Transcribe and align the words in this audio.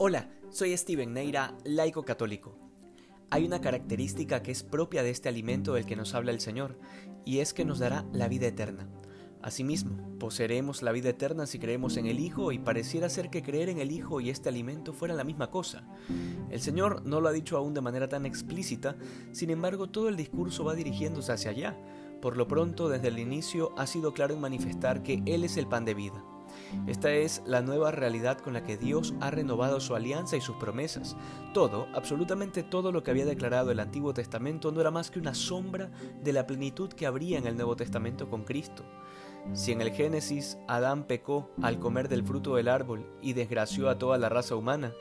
Hola, 0.00 0.30
soy 0.50 0.76
Steven 0.76 1.12
Neira, 1.12 1.56
laico 1.64 2.04
católico. 2.04 2.56
Hay 3.30 3.44
una 3.44 3.60
característica 3.60 4.44
que 4.44 4.52
es 4.52 4.62
propia 4.62 5.02
de 5.02 5.10
este 5.10 5.28
alimento 5.28 5.74
del 5.74 5.86
que 5.86 5.96
nos 5.96 6.14
habla 6.14 6.30
el 6.30 6.38
Señor, 6.38 6.78
y 7.24 7.40
es 7.40 7.52
que 7.52 7.64
nos 7.64 7.80
dará 7.80 8.06
la 8.12 8.28
vida 8.28 8.46
eterna. 8.46 8.88
Asimismo, 9.42 10.16
poseeremos 10.20 10.82
la 10.82 10.92
vida 10.92 11.08
eterna 11.08 11.46
si 11.46 11.58
creemos 11.58 11.96
en 11.96 12.06
el 12.06 12.20
Hijo 12.20 12.52
y 12.52 12.60
pareciera 12.60 13.08
ser 13.08 13.28
que 13.28 13.42
creer 13.42 13.70
en 13.70 13.80
el 13.80 13.90
Hijo 13.90 14.20
y 14.20 14.30
este 14.30 14.48
alimento 14.48 14.92
fueran 14.92 15.16
la 15.16 15.24
misma 15.24 15.50
cosa. 15.50 15.84
El 16.48 16.60
Señor 16.60 17.04
no 17.04 17.20
lo 17.20 17.28
ha 17.28 17.32
dicho 17.32 17.56
aún 17.56 17.74
de 17.74 17.80
manera 17.80 18.08
tan 18.08 18.24
explícita, 18.24 18.96
sin 19.32 19.50
embargo 19.50 19.88
todo 19.88 20.08
el 20.08 20.16
discurso 20.16 20.62
va 20.62 20.76
dirigiéndose 20.76 21.32
hacia 21.32 21.50
allá. 21.50 21.76
Por 22.22 22.36
lo 22.36 22.46
pronto, 22.46 22.88
desde 22.88 23.08
el 23.08 23.18
inicio 23.18 23.76
ha 23.76 23.88
sido 23.88 24.12
claro 24.12 24.32
en 24.32 24.40
manifestar 24.40 25.02
que 25.02 25.24
Él 25.26 25.42
es 25.42 25.56
el 25.56 25.66
pan 25.66 25.84
de 25.84 25.94
vida. 25.94 26.24
Esta 26.86 27.12
es 27.12 27.42
la 27.46 27.62
nueva 27.62 27.90
realidad 27.90 28.38
con 28.38 28.52
la 28.52 28.64
que 28.64 28.76
Dios 28.76 29.14
ha 29.20 29.30
renovado 29.30 29.80
su 29.80 29.94
alianza 29.94 30.36
y 30.36 30.40
sus 30.40 30.56
promesas. 30.56 31.16
Todo, 31.54 31.86
absolutamente 31.94 32.62
todo 32.62 32.92
lo 32.92 33.02
que 33.02 33.10
había 33.10 33.24
declarado 33.24 33.70
el 33.70 33.80
Antiguo 33.80 34.14
Testamento 34.14 34.72
no 34.72 34.80
era 34.80 34.90
más 34.90 35.10
que 35.10 35.18
una 35.18 35.34
sombra 35.34 35.90
de 36.22 36.32
la 36.32 36.46
plenitud 36.46 36.90
que 36.90 37.06
habría 37.06 37.38
en 37.38 37.46
el 37.46 37.56
Nuevo 37.56 37.76
Testamento 37.76 38.28
con 38.28 38.44
Cristo. 38.44 38.84
Si 39.54 39.72
en 39.72 39.80
el 39.80 39.92
Génesis 39.92 40.58
Adán 40.68 41.04
pecó 41.04 41.50
al 41.62 41.78
comer 41.78 42.08
del 42.08 42.24
fruto 42.24 42.56
del 42.56 42.68
árbol 42.68 43.06
y 43.22 43.32
desgració 43.32 43.88
a 43.88 43.98
toda 43.98 44.18
la 44.18 44.28
raza 44.28 44.56
humana, 44.56 44.92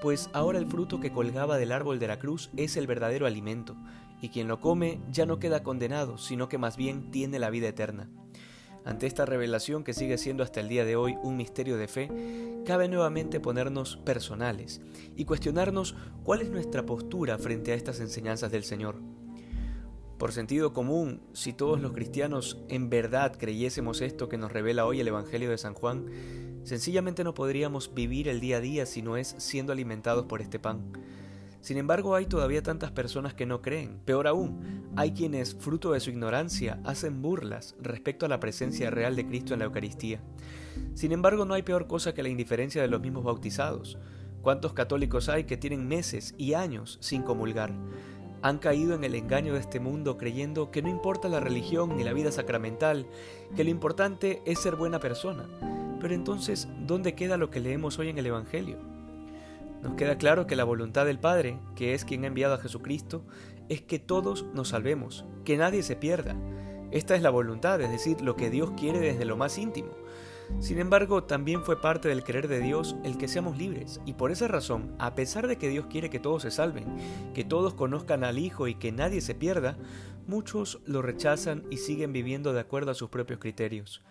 pues 0.00 0.30
ahora 0.32 0.58
el 0.58 0.66
fruto 0.66 1.00
que 1.00 1.12
colgaba 1.12 1.56
del 1.56 1.72
árbol 1.72 1.98
de 1.98 2.06
la 2.06 2.18
cruz 2.18 2.50
es 2.56 2.76
el 2.76 2.86
verdadero 2.86 3.26
alimento, 3.26 3.74
y 4.20 4.28
quien 4.28 4.48
lo 4.48 4.60
come 4.60 5.00
ya 5.10 5.26
no 5.26 5.38
queda 5.38 5.62
condenado, 5.62 6.18
sino 6.18 6.48
que 6.48 6.58
más 6.58 6.76
bien 6.76 7.10
tiene 7.10 7.38
la 7.38 7.50
vida 7.50 7.68
eterna. 7.68 8.08
Ante 8.86 9.08
esta 9.08 9.26
revelación 9.26 9.82
que 9.82 9.92
sigue 9.92 10.16
siendo 10.16 10.44
hasta 10.44 10.60
el 10.60 10.68
día 10.68 10.84
de 10.84 10.94
hoy 10.94 11.16
un 11.24 11.36
misterio 11.36 11.76
de 11.76 11.88
fe, 11.88 12.08
cabe 12.64 12.88
nuevamente 12.88 13.40
ponernos 13.40 13.96
personales 13.96 14.80
y 15.16 15.24
cuestionarnos 15.24 15.96
cuál 16.22 16.40
es 16.40 16.50
nuestra 16.50 16.86
postura 16.86 17.36
frente 17.36 17.72
a 17.72 17.74
estas 17.74 17.98
enseñanzas 17.98 18.52
del 18.52 18.62
Señor. 18.62 19.00
Por 20.18 20.30
sentido 20.30 20.72
común, 20.72 21.20
si 21.32 21.52
todos 21.52 21.80
los 21.80 21.94
cristianos 21.94 22.62
en 22.68 22.88
verdad 22.88 23.36
creyésemos 23.36 24.00
esto 24.02 24.28
que 24.28 24.38
nos 24.38 24.52
revela 24.52 24.86
hoy 24.86 25.00
el 25.00 25.08
Evangelio 25.08 25.50
de 25.50 25.58
San 25.58 25.74
Juan, 25.74 26.06
sencillamente 26.62 27.24
no 27.24 27.34
podríamos 27.34 27.92
vivir 27.92 28.28
el 28.28 28.38
día 28.38 28.58
a 28.58 28.60
día 28.60 28.86
si 28.86 29.02
no 29.02 29.16
es 29.16 29.34
siendo 29.38 29.72
alimentados 29.72 30.26
por 30.26 30.40
este 30.40 30.60
pan. 30.60 30.92
Sin 31.60 31.78
embargo, 31.78 32.14
hay 32.14 32.26
todavía 32.26 32.62
tantas 32.62 32.92
personas 32.92 33.34
que 33.34 33.46
no 33.46 33.60
creen. 33.62 33.98
Peor 34.04 34.26
aún, 34.26 34.90
hay 34.96 35.12
quienes, 35.12 35.54
fruto 35.54 35.92
de 35.92 36.00
su 36.00 36.10
ignorancia, 36.10 36.80
hacen 36.84 37.22
burlas 37.22 37.74
respecto 37.80 38.26
a 38.26 38.28
la 38.28 38.40
presencia 38.40 38.90
real 38.90 39.16
de 39.16 39.26
Cristo 39.26 39.52
en 39.52 39.60
la 39.60 39.66
Eucaristía. 39.66 40.20
Sin 40.94 41.12
embargo, 41.12 41.44
no 41.44 41.54
hay 41.54 41.62
peor 41.62 41.86
cosa 41.86 42.14
que 42.14 42.22
la 42.22 42.28
indiferencia 42.28 42.82
de 42.82 42.88
los 42.88 43.00
mismos 43.00 43.24
bautizados. 43.24 43.98
¿Cuántos 44.42 44.74
católicos 44.74 45.28
hay 45.28 45.44
que 45.44 45.56
tienen 45.56 45.88
meses 45.88 46.34
y 46.38 46.54
años 46.54 46.98
sin 47.00 47.22
comulgar? 47.22 47.72
Han 48.42 48.58
caído 48.58 48.94
en 48.94 49.02
el 49.02 49.14
engaño 49.14 49.54
de 49.54 49.60
este 49.60 49.80
mundo 49.80 50.16
creyendo 50.16 50.70
que 50.70 50.82
no 50.82 50.88
importa 50.88 51.28
la 51.28 51.40
religión 51.40 51.96
ni 51.96 52.04
la 52.04 52.12
vida 52.12 52.30
sacramental, 52.30 53.06
que 53.56 53.64
lo 53.64 53.70
importante 53.70 54.42
es 54.44 54.60
ser 54.60 54.76
buena 54.76 55.00
persona. 55.00 55.46
Pero 56.00 56.14
entonces, 56.14 56.68
¿dónde 56.86 57.14
queda 57.14 57.36
lo 57.36 57.50
que 57.50 57.60
leemos 57.60 57.98
hoy 57.98 58.10
en 58.10 58.18
el 58.18 58.26
Evangelio? 58.26 58.95
Nos 59.82 59.94
queda 59.94 60.18
claro 60.18 60.46
que 60.46 60.56
la 60.56 60.64
voluntad 60.64 61.06
del 61.06 61.18
Padre, 61.18 61.58
que 61.74 61.94
es 61.94 62.04
quien 62.04 62.24
ha 62.24 62.28
enviado 62.28 62.54
a 62.54 62.58
Jesucristo, 62.58 63.24
es 63.68 63.82
que 63.82 63.98
todos 63.98 64.44
nos 64.54 64.68
salvemos, 64.68 65.24
que 65.44 65.56
nadie 65.56 65.82
se 65.82 65.96
pierda. 65.96 66.36
Esta 66.90 67.14
es 67.14 67.22
la 67.22 67.30
voluntad, 67.30 67.80
es 67.80 67.90
decir, 67.90 68.20
lo 68.20 68.36
que 68.36 68.50
Dios 68.50 68.72
quiere 68.76 69.00
desde 69.00 69.24
lo 69.24 69.36
más 69.36 69.58
íntimo. 69.58 69.90
Sin 70.60 70.78
embargo, 70.78 71.24
también 71.24 71.64
fue 71.64 71.80
parte 71.80 72.08
del 72.08 72.22
querer 72.22 72.46
de 72.46 72.60
Dios 72.60 72.96
el 73.04 73.18
que 73.18 73.26
seamos 73.26 73.58
libres, 73.58 74.00
y 74.06 74.12
por 74.12 74.30
esa 74.30 74.46
razón, 74.46 74.94
a 74.98 75.14
pesar 75.14 75.48
de 75.48 75.56
que 75.56 75.68
Dios 75.68 75.86
quiere 75.86 76.08
que 76.08 76.20
todos 76.20 76.42
se 76.42 76.52
salven, 76.52 76.84
que 77.34 77.44
todos 77.44 77.74
conozcan 77.74 78.22
al 78.22 78.38
Hijo 78.38 78.68
y 78.68 78.76
que 78.76 78.92
nadie 78.92 79.20
se 79.20 79.34
pierda, 79.34 79.76
muchos 80.26 80.80
lo 80.86 81.02
rechazan 81.02 81.64
y 81.70 81.78
siguen 81.78 82.12
viviendo 82.12 82.52
de 82.52 82.60
acuerdo 82.60 82.92
a 82.92 82.94
sus 82.94 83.10
propios 83.10 83.40
criterios. 83.40 84.02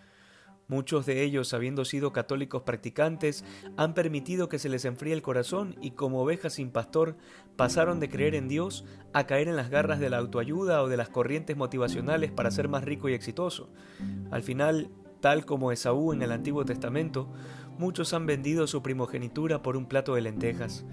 Muchos 0.67 1.05
de 1.05 1.23
ellos, 1.23 1.53
habiendo 1.53 1.85
sido 1.85 2.11
católicos 2.11 2.63
practicantes, 2.63 3.45
han 3.77 3.93
permitido 3.93 4.49
que 4.49 4.57
se 4.57 4.69
les 4.69 4.85
enfríe 4.85 5.13
el 5.13 5.21
corazón 5.21 5.75
y 5.79 5.91
como 5.91 6.21
ovejas 6.21 6.53
sin 6.53 6.71
pastor 6.71 7.17
pasaron 7.55 7.99
de 7.99 8.09
creer 8.09 8.33
en 8.33 8.47
Dios 8.47 8.83
a 9.13 9.27
caer 9.27 9.47
en 9.47 9.55
las 9.55 9.69
garras 9.69 9.99
de 9.99 10.09
la 10.09 10.17
autoayuda 10.17 10.81
o 10.81 10.87
de 10.87 10.97
las 10.97 11.09
corrientes 11.09 11.55
motivacionales 11.55 12.31
para 12.31 12.49
ser 12.49 12.67
más 12.67 12.83
rico 12.83 13.09
y 13.09 13.13
exitoso. 13.13 13.69
Al 14.31 14.41
final, 14.41 14.89
tal 15.19 15.45
como 15.45 15.71
Esaú 15.71 16.13
en 16.13 16.23
el 16.23 16.31
Antiguo 16.31 16.65
Testamento, 16.65 17.31
muchos 17.77 18.13
han 18.13 18.25
vendido 18.25 18.65
su 18.65 18.81
primogenitura 18.81 19.61
por 19.61 19.77
un 19.77 19.85
plato 19.85 20.15
de 20.15 20.21
lentejas. 20.21 20.83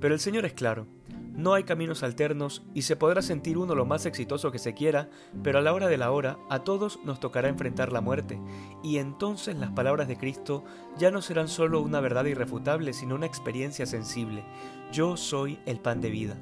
Pero 0.00 0.12
el 0.12 0.20
Señor 0.20 0.44
es 0.44 0.52
claro, 0.52 0.86
no 1.34 1.52
hay 1.52 1.64
caminos 1.64 2.02
alternos 2.02 2.62
y 2.74 2.82
se 2.82 2.94
podrá 2.94 3.20
sentir 3.20 3.58
uno 3.58 3.74
lo 3.74 3.84
más 3.84 4.06
exitoso 4.06 4.52
que 4.52 4.60
se 4.60 4.72
quiera, 4.72 5.10
pero 5.42 5.58
a 5.58 5.62
la 5.62 5.72
hora 5.72 5.88
de 5.88 5.98
la 5.98 6.12
hora 6.12 6.38
a 6.48 6.60
todos 6.60 7.00
nos 7.04 7.18
tocará 7.18 7.48
enfrentar 7.48 7.92
la 7.92 8.00
muerte, 8.00 8.40
y 8.82 8.98
entonces 8.98 9.56
las 9.56 9.70
palabras 9.72 10.06
de 10.06 10.16
Cristo 10.16 10.64
ya 10.96 11.10
no 11.10 11.22
serán 11.22 11.48
solo 11.48 11.80
una 11.80 12.00
verdad 12.00 12.24
irrefutable, 12.26 12.92
sino 12.92 13.16
una 13.16 13.26
experiencia 13.26 13.84
sensible. 13.84 14.44
Yo 14.92 15.16
soy 15.16 15.58
el 15.66 15.80
pan 15.80 16.00
de 16.00 16.10
vida. 16.10 16.36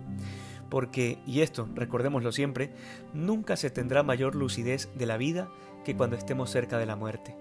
Porque, 0.68 1.18
y 1.26 1.40
esto 1.40 1.68
recordémoslo 1.74 2.32
siempre, 2.32 2.72
nunca 3.12 3.56
se 3.56 3.70
tendrá 3.70 4.02
mayor 4.02 4.34
lucidez 4.34 4.90
de 4.94 5.06
la 5.06 5.16
vida 5.16 5.50
que 5.84 5.96
cuando 5.96 6.16
estemos 6.16 6.50
cerca 6.50 6.78
de 6.78 6.86
la 6.86 6.96
muerte. 6.96 7.36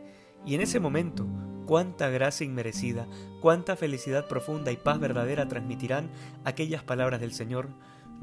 Y 0.45 0.56
en 0.56 0.61
ese 0.61 0.79
momento, 0.79 1.28
cuánta 1.71 2.09
gracia 2.09 2.45
inmerecida, 2.45 3.07
cuánta 3.39 3.77
felicidad 3.77 4.27
profunda 4.27 4.73
y 4.73 4.75
paz 4.75 4.99
verdadera 4.99 5.47
transmitirán 5.47 6.09
aquellas 6.43 6.83
palabras 6.83 7.21
del 7.21 7.31
Señor, 7.31 7.69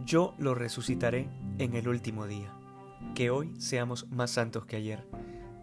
yo 0.04 0.34
lo 0.36 0.54
resucitaré 0.54 1.30
en 1.56 1.74
el 1.74 1.88
último 1.88 2.26
día. 2.26 2.52
Que 3.14 3.30
hoy 3.30 3.54
seamos 3.58 4.06
más 4.10 4.32
santos 4.32 4.66
que 4.66 4.76
ayer. 4.76 5.08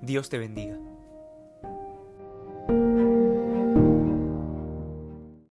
Dios 0.01 0.29
te 0.29 0.39
bendiga. 0.39 0.79